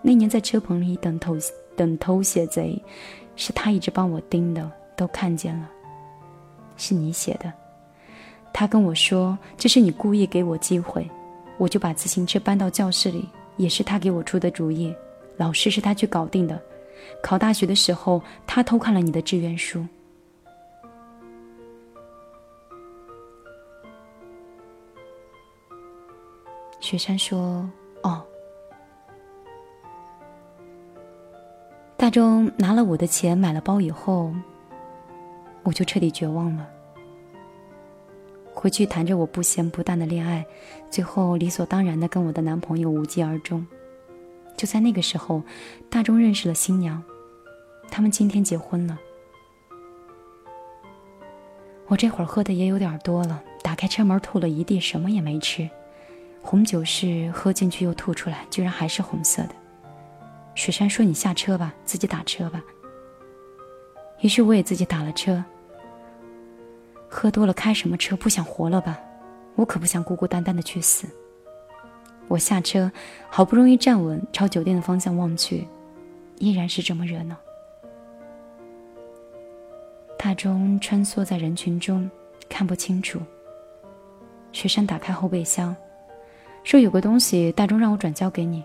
[0.02, 1.38] 那年在车棚里等偷
[1.76, 2.82] 等偷写贼，
[3.36, 5.70] 是他一直帮我盯的，都看见了。
[6.78, 7.54] 是你写的。
[8.52, 11.08] 他跟我说，这是你故意给我机会，
[11.60, 14.92] 我就把自行车搬到教室里，也是他给我出的主意。
[15.38, 16.60] 老师是他去搞定的。
[17.22, 19.86] 考大学的时候，他偷看了你的志愿书。
[26.92, 27.70] 雪山说
[28.04, 28.22] ：“哦。”
[31.96, 34.34] 大钟拿了我的钱买了包以后，
[35.64, 36.68] 我就彻底绝望了。
[38.54, 40.46] 回去谈着我不咸不淡的恋爱，
[40.90, 43.66] 最后理所当然的跟我的男朋友无疾而终。
[44.58, 45.42] 就在那个时候，
[45.90, 47.02] 大钟认识了新娘，
[47.90, 49.00] 他们今天结婚了。
[51.88, 55.70] 我这会儿喝的也有点多了，打开车门吐了一地，什么也没吃。
[56.42, 59.56] 红酒是喝进去又吐出来，居然还是红色的。
[60.56, 62.62] 雪山说：“你下车吧，自己打车吧。”
[64.22, 65.44] 于是我也自己打了车。
[67.08, 68.16] 喝多了开什么车？
[68.16, 69.00] 不想活了吧？
[69.56, 71.08] 我可不想孤孤单单的去死。
[72.28, 72.92] 我下车，
[73.30, 75.68] 好不容易站稳，朝酒店的方向望去，
[76.40, 77.36] 依然是这么热闹。
[80.18, 82.10] 大钟穿梭在人群中，
[82.48, 83.20] 看不清楚。
[84.54, 85.76] 雪山打开后备箱，
[86.64, 88.64] 说：“有个东西，大钟让我转交给你。”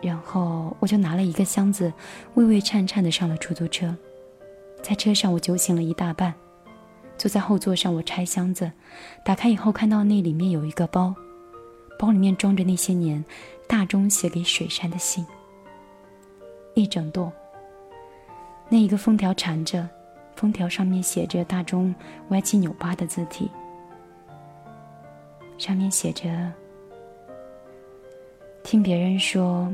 [0.00, 1.92] 然后我就拿了一个箱子，
[2.34, 3.96] 畏畏颤颤的上了出租车。
[4.82, 6.32] 在车上，我酒醒了一大半，
[7.18, 8.70] 坐在后座上，我拆箱子，
[9.24, 11.12] 打开以后看到那里面有一个包，
[11.98, 13.24] 包里面装着那些年
[13.66, 15.26] 大钟写给水山的信，
[16.74, 17.32] 一整摞。
[18.68, 19.88] 那一个封条缠着，
[20.36, 21.92] 封条上面写着大钟
[22.28, 23.50] 歪七扭八的字体，
[25.58, 26.52] 上面写着
[28.62, 29.72] ：“听别人说，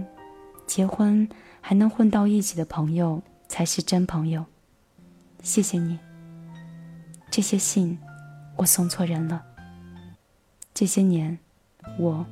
[0.67, 1.29] 结婚
[1.61, 4.45] 还能混到一起的朋友才是真朋友。”
[5.43, 5.99] 谢谢你。
[7.31, 7.99] 这些信，
[8.57, 9.43] 我送错人了。
[10.73, 11.39] 这些年，
[11.99, 12.25] 我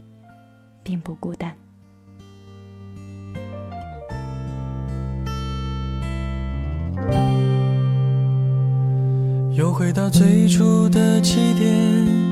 [0.82, 1.54] 并不孤单。
[9.52, 12.29] 又回到最初的起点，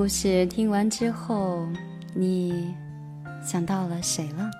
[0.00, 1.68] 故事听完之后，
[2.14, 2.74] 你
[3.44, 4.50] 想到了谁了？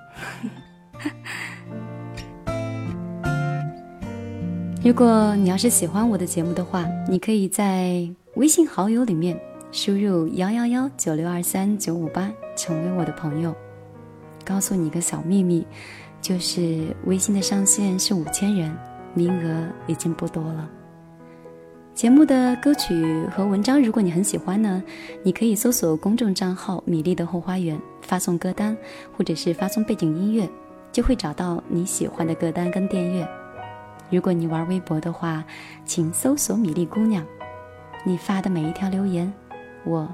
[4.85, 9.41] 如果你要是喜欢我的节目的话，你可以在微信好友里面
[9.73, 13.57] 输入幺幺幺九六二三九五八，成为我的朋友。
[14.45, 15.67] 告诉你一个小秘密，
[16.21, 18.77] 就是微信的上限是五千人，
[19.15, 20.69] 名额已经不多了。
[21.95, 24.83] 节目的歌曲和文章，如果你很喜欢呢，
[25.23, 28.75] 你可以搜索公众账号“米粒的后花园”，发送歌单，
[29.15, 30.49] 或者是发送背景音乐，
[30.91, 33.29] 就会找到你喜欢的歌单跟电乐。
[34.09, 35.45] 如果你玩微博的话，
[35.85, 37.23] 请搜索“米粒姑娘”，
[38.03, 39.31] 你发的每一条留言，
[39.85, 40.09] 我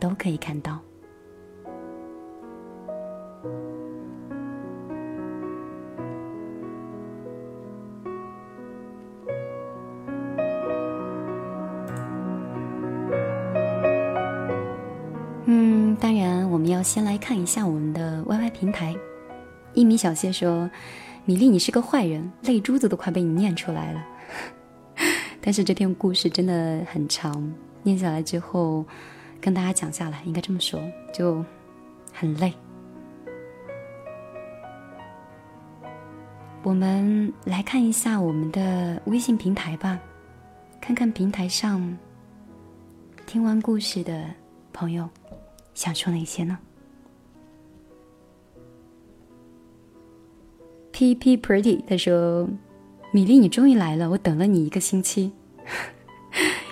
[0.00, 0.80] 都可以看到。
[16.10, 18.96] 当然，我们要先来看一下我们的 YY 平台。
[19.74, 20.68] 一米小谢说
[21.24, 24.04] ：“米粒，你是个坏人，泪珠子都快被你念出来了。
[25.40, 27.54] ”但是这篇故事真的很长，
[27.84, 28.84] 念下来之后，
[29.40, 30.82] 跟大家讲下来，应该这么说，
[31.14, 31.44] 就
[32.12, 32.52] 很累。
[36.64, 39.96] 我们来看一下我们的微信平台吧，
[40.80, 41.96] 看看平台上
[43.26, 44.24] 听完故事的
[44.72, 45.08] 朋友
[45.80, 46.58] 想说哪些呢
[50.92, 52.46] ？P P Pretty 他说
[53.14, 55.32] ：“米粒，你终于来了，我等了你一个星期。”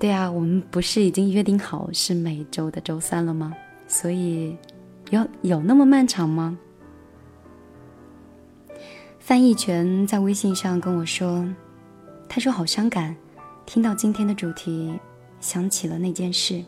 [0.00, 3.54] 对啊，我们不是已经约定好是每周的周三了吗？
[3.86, 4.56] 所以
[5.10, 6.58] 有有那么漫长吗？
[9.20, 11.48] 翻译权在微信上跟我说
[12.28, 13.14] ：“他说好伤感，
[13.64, 14.98] 听到今天的主题，
[15.38, 16.64] 想起了那件事。”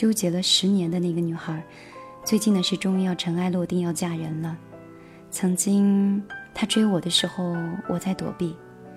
[0.00, 1.62] 纠结了十年的那个女孩，
[2.24, 4.56] 最近呢是终于要尘埃落定，要嫁人了。
[5.30, 6.24] 曾经
[6.54, 7.54] 她追我的时候，
[7.86, 8.54] 我在躲避；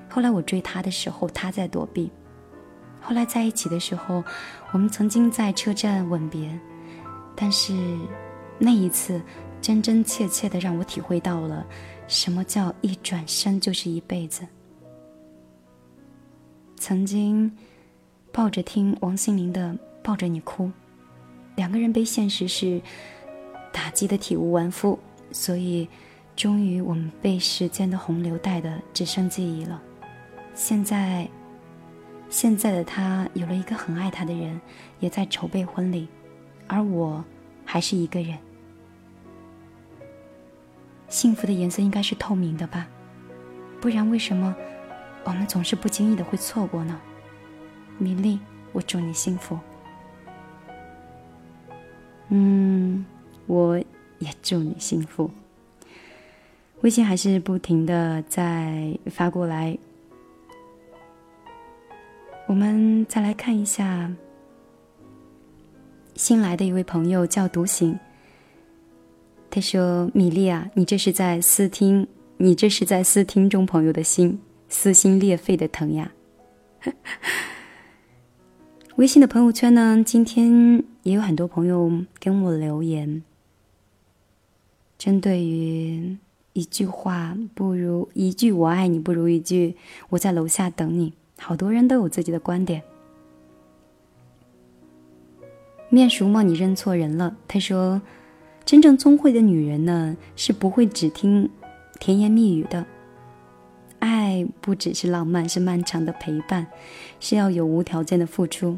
[0.10, 2.10] 后来我追她的时候，她在躲避。
[3.02, 4.24] 后来在一起的时候，
[4.72, 6.58] 我们曾经在车站吻别，
[7.36, 7.74] 但是
[8.58, 9.22] 那一次，
[9.62, 11.66] 真真切切的让我体会到了
[12.08, 14.48] 什么叫一转身就是一辈子。
[16.78, 17.52] 曾经
[18.32, 19.68] 抱着听王心凌的
[20.02, 20.68] 《抱着你哭》。
[21.56, 22.82] 两个人被现实是
[23.72, 24.98] 打击的体无完肤，
[25.32, 25.88] 所以
[26.36, 29.82] 终于我们被时间的洪流带的只剩记忆了。
[30.56, 31.28] 现在，
[32.30, 34.60] 现在的他有了一个很爱他的人，
[35.00, 36.08] 也在筹备婚礼，
[36.68, 37.24] 而我
[37.66, 38.38] 还是一个人。
[41.08, 42.88] 幸福的颜色应该是透明的吧，
[43.80, 44.56] 不然为什么
[45.24, 47.00] 我们总是不经意的会错过呢？
[48.00, 48.40] 米粒，
[48.72, 49.60] 我祝你幸福。
[52.36, 53.06] 嗯，
[53.46, 53.78] 我
[54.18, 55.30] 也祝你幸福。
[56.82, 59.78] 微信还是不停的在发过来，
[62.48, 64.12] 我们再来看一下
[66.16, 68.00] 新来的一位朋友叫独行。
[69.52, 72.08] 他说：“米粒啊，你这是在撕听，
[72.38, 76.12] 你这是在撕听众朋友的心，撕心裂肺的疼呀。”
[78.98, 83.24] 微信的朋友圈呢，今天也有很多朋友跟我留言，
[85.00, 86.16] 针对于
[86.54, 89.76] 一句话不如一句“我爱你”不如一句
[90.10, 92.84] “我在楼下等你”，好多人都有自己的观点。
[95.90, 96.44] 面熟吗？
[96.44, 97.36] 你认错人了。
[97.48, 98.00] 他说
[98.64, 101.50] ：“真正聪慧的女人呢，是不会只听
[102.00, 102.86] 甜言蜜语的。
[104.04, 106.68] 爱不只是浪漫，是漫长的陪伴，
[107.22, 108.78] 是要有无条件的付出。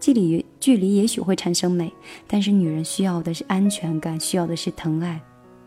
[0.00, 1.92] 距离距离也许会产生美，
[2.26, 5.20] 但是女人需要的是安全感，需要的是疼爱。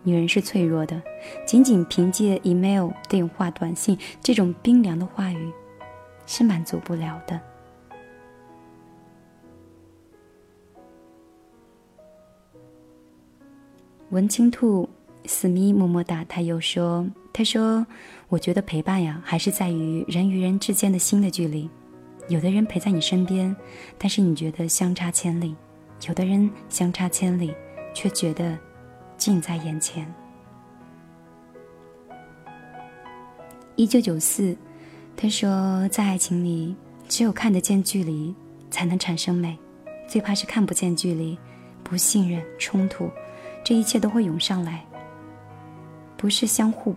[0.04, 1.02] 女人是脆弱的，
[1.46, 5.52] 仅仅凭借 email、电话、短信这种冰凉的话语，
[6.26, 7.40] 是满足不了的。
[14.10, 14.90] 文青兔
[15.26, 17.08] 思密么么哒，他又说
[17.38, 17.86] ：“他说，
[18.30, 21.70] 我觉得陪伴呀，还是在于人与人之间的心的距离。
[22.30, 23.56] 有的人陪在你身边，
[23.96, 25.54] 但是你觉得相差千里；
[26.08, 27.54] 有的人相差千里，
[27.94, 28.58] 却觉得
[29.18, 30.12] 近在眼前。”
[33.78, 34.58] 一九九四，
[35.16, 36.76] 他说：“在爱情里，
[37.08, 38.34] 只有看得见距离，
[38.72, 39.56] 才能产生美；
[40.08, 41.38] 最怕是看不见距离，
[41.84, 43.08] 不信任、冲突。”
[43.64, 44.84] 这一切都会涌上来，
[46.18, 46.96] 不是相互，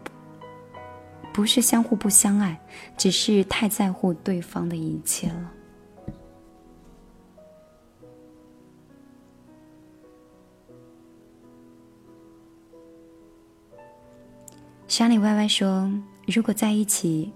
[1.32, 2.60] 不是相互不相爱，
[2.96, 5.52] 只是太在乎对方的一切了。
[14.86, 15.90] 莎莉歪歪说
[16.26, 17.32] ：“如果在一起。”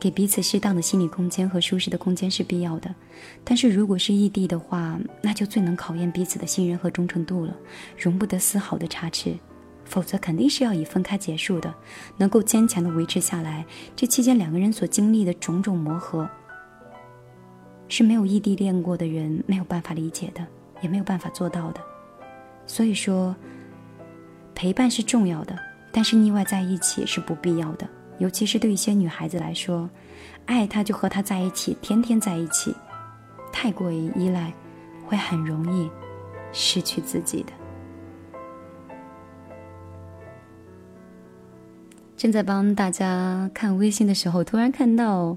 [0.00, 2.94] 给彼此适当的心理空间和舒适的空间是必要的，
[3.42, 7.56] 但是如果是异地的话，那就最能考验彼此的信任和忠诚度了，
[7.96, 9.34] 容不得丝毫的差池，
[9.84, 11.72] 否则肯定是要以分开结束的。
[12.16, 13.64] 能够坚强的维持下来，
[13.94, 16.28] 这期间两个人所经历的种种磨合，
[17.88, 20.46] 是没有异地恋过的人没有办法理解的，
[20.80, 21.80] 也没有办法做到的。
[22.66, 23.34] 所以说，
[24.54, 25.58] 陪伴是重要的，
[25.92, 27.86] 但是腻歪在一起是不必要的。
[28.18, 29.90] 尤其是对一些女孩子来说，
[30.46, 32.74] 爱他就和他在一起，天天在一起，
[33.52, 34.52] 太过于依赖，
[35.04, 35.90] 会很容易
[36.52, 37.52] 失去自己的。
[42.24, 45.36] 正在帮大家看微信的时候，突然看到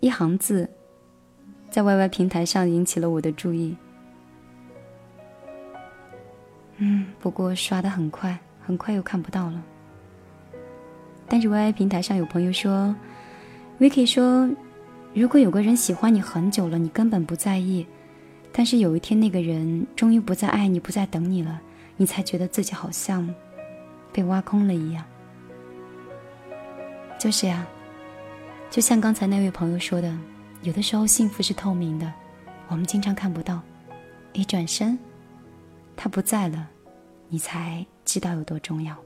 [0.00, 0.68] 一行字，
[1.70, 3.74] 在 YY 平台上引起了我的注意。
[6.76, 9.62] 嗯，不过刷的很快，很快又看不到了。
[11.26, 12.94] 但是 YY 平台上有朋友说
[13.78, 14.46] ，Vicky 说，
[15.14, 17.86] 如果有个人喜欢你很久了，你根本不在意，
[18.52, 21.58] 但是有一天那个人终于不再爱你，不再等你了，
[21.96, 23.34] 你才觉得自己好像
[24.12, 25.02] 被挖空了一样。
[27.20, 27.66] 就是呀，
[28.70, 30.10] 就像刚才那位朋友说的，
[30.62, 32.10] 有的时候幸福是透明的，
[32.68, 33.60] 我们经常看不到，
[34.32, 34.98] 一转身，
[35.94, 36.66] 他不在了，
[37.28, 38.96] 你才知道有多重要。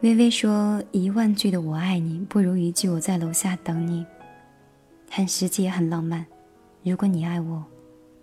[0.00, 4.06] 微微说：“一万句的我爱你，不如一句我在楼下等你。”
[5.10, 6.24] 很实际，也很浪漫。
[6.82, 7.62] 如果你爱我，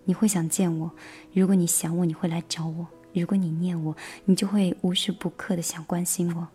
[0.03, 0.89] 你会想见我；
[1.31, 3.95] 如果你想我，你会来找我；如果你念我，
[4.25, 6.47] 你就会无时不刻的想关心我。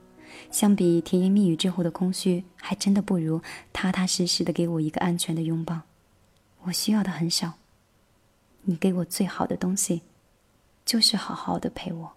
[0.50, 3.40] 相比甜言蜜语之后的空虚，还真的不如
[3.72, 5.82] 踏踏实实的给我一个安全的拥抱。
[6.64, 7.54] 我需要的很少，
[8.62, 10.02] 你给我最好的东西，
[10.84, 12.12] 就是好好的陪我。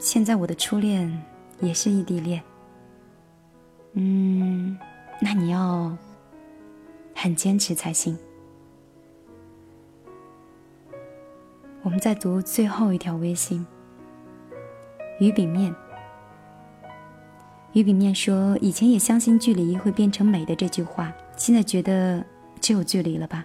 [0.00, 1.22] 现在我的初恋
[1.60, 2.42] 也是异地恋。
[4.00, 4.78] 嗯，
[5.20, 5.92] 那你要
[7.14, 8.16] 很坚持才行。”
[11.82, 13.66] 我们在读最后一条微信。
[15.18, 15.74] 鱼饼面，
[17.72, 22.24] 鱼饼面说：“以前也相信距离会变成美的这句话，现在觉得
[22.60, 23.44] 只有距离了吧？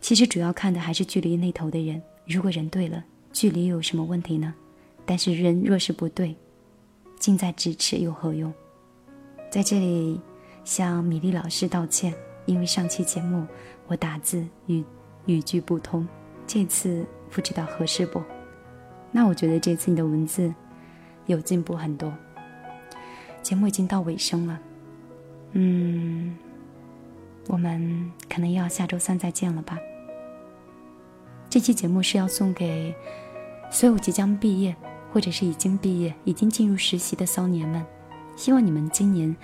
[0.00, 4.52] 其实主要看的还是距离那头的人。”如果人对了，距离有什么问题呢？
[5.06, 6.34] 但是人若是不对，
[7.20, 8.52] 近在咫尺有何用？
[9.54, 10.20] 在这里
[10.64, 12.12] 向米粒老师道歉，
[12.44, 13.46] 因为上期节目
[13.86, 14.84] 我打字语
[15.26, 16.08] 语句不通，
[16.44, 18.20] 这次不知道合适不？
[19.12, 20.52] 那我觉得这次你的文字
[21.26, 22.12] 有进步很多。
[23.42, 24.58] 节目已经到尾声了，
[25.52, 26.36] 嗯，
[27.46, 29.78] 我们可能要下周三再见了吧。
[31.48, 32.92] 这期节目是要送给
[33.70, 34.74] 所有即将毕业，
[35.12, 37.86] 或者是已经毕业、已经进入实习的骚年们。
[38.36, 39.34] 希望你们今年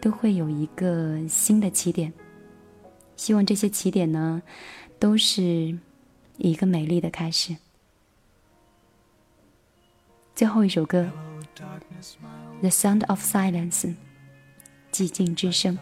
[0.00, 2.12] 都会有一个新的起点。
[3.16, 4.42] 希望这些起点呢，
[4.98, 5.78] 都是
[6.36, 7.56] 一个美丽的开始。
[10.34, 11.10] 最后一首歌，
[12.60, 13.82] 《The Sound of Silence》，
[14.92, 15.78] 寂静之声。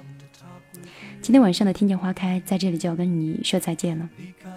[1.22, 4.10] 今天晚上的听见花开在这里就要跟你说再见了。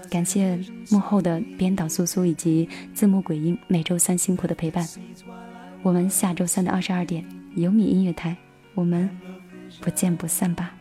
[0.09, 4.85] 感谢幕后的编导苏苏以及字幕鬼音每周三辛苦的陪伴。
[5.81, 7.23] 我们下周三的二十二点
[7.54, 8.36] 有米音乐台，
[8.74, 9.10] 我们
[9.80, 10.72] 不见不散吧。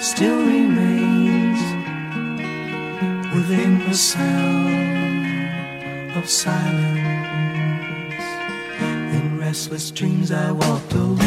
[0.00, 1.60] still remains
[3.34, 5.26] within the sound
[6.16, 6.56] of silence.
[9.12, 11.18] In restless dreams, I walked alone.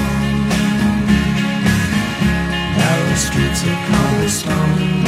[2.76, 5.04] Narrow streets of cobblestone.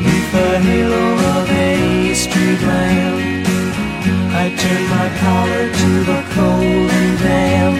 [0.00, 3.33] Neath the halo of a street lamp,
[4.37, 7.77] I turned my collar to the cold and damp.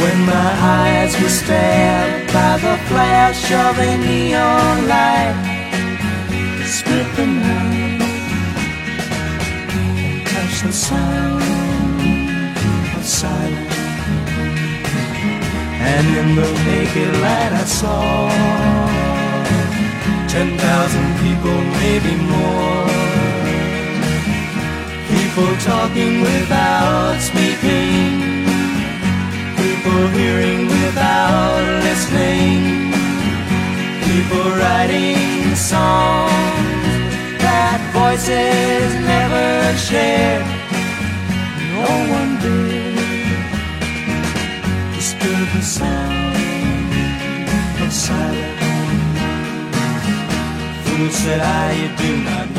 [0.00, 5.36] When my eyes were stabbed by the flash of a neon light,
[6.66, 8.02] split the night
[9.72, 11.42] and touched the sound
[12.96, 13.78] of silence.
[15.92, 18.28] And in the naked light I saw
[20.28, 22.95] ten thousand people, maybe more.
[25.36, 28.46] People talking without speaking
[29.60, 32.90] people hearing without listening,
[34.00, 36.32] people writing songs
[37.44, 40.40] that voices never share.
[41.76, 42.96] No one did
[44.94, 46.36] disturb the sound
[47.84, 48.62] of silence.
[50.84, 52.55] Fool said I, do not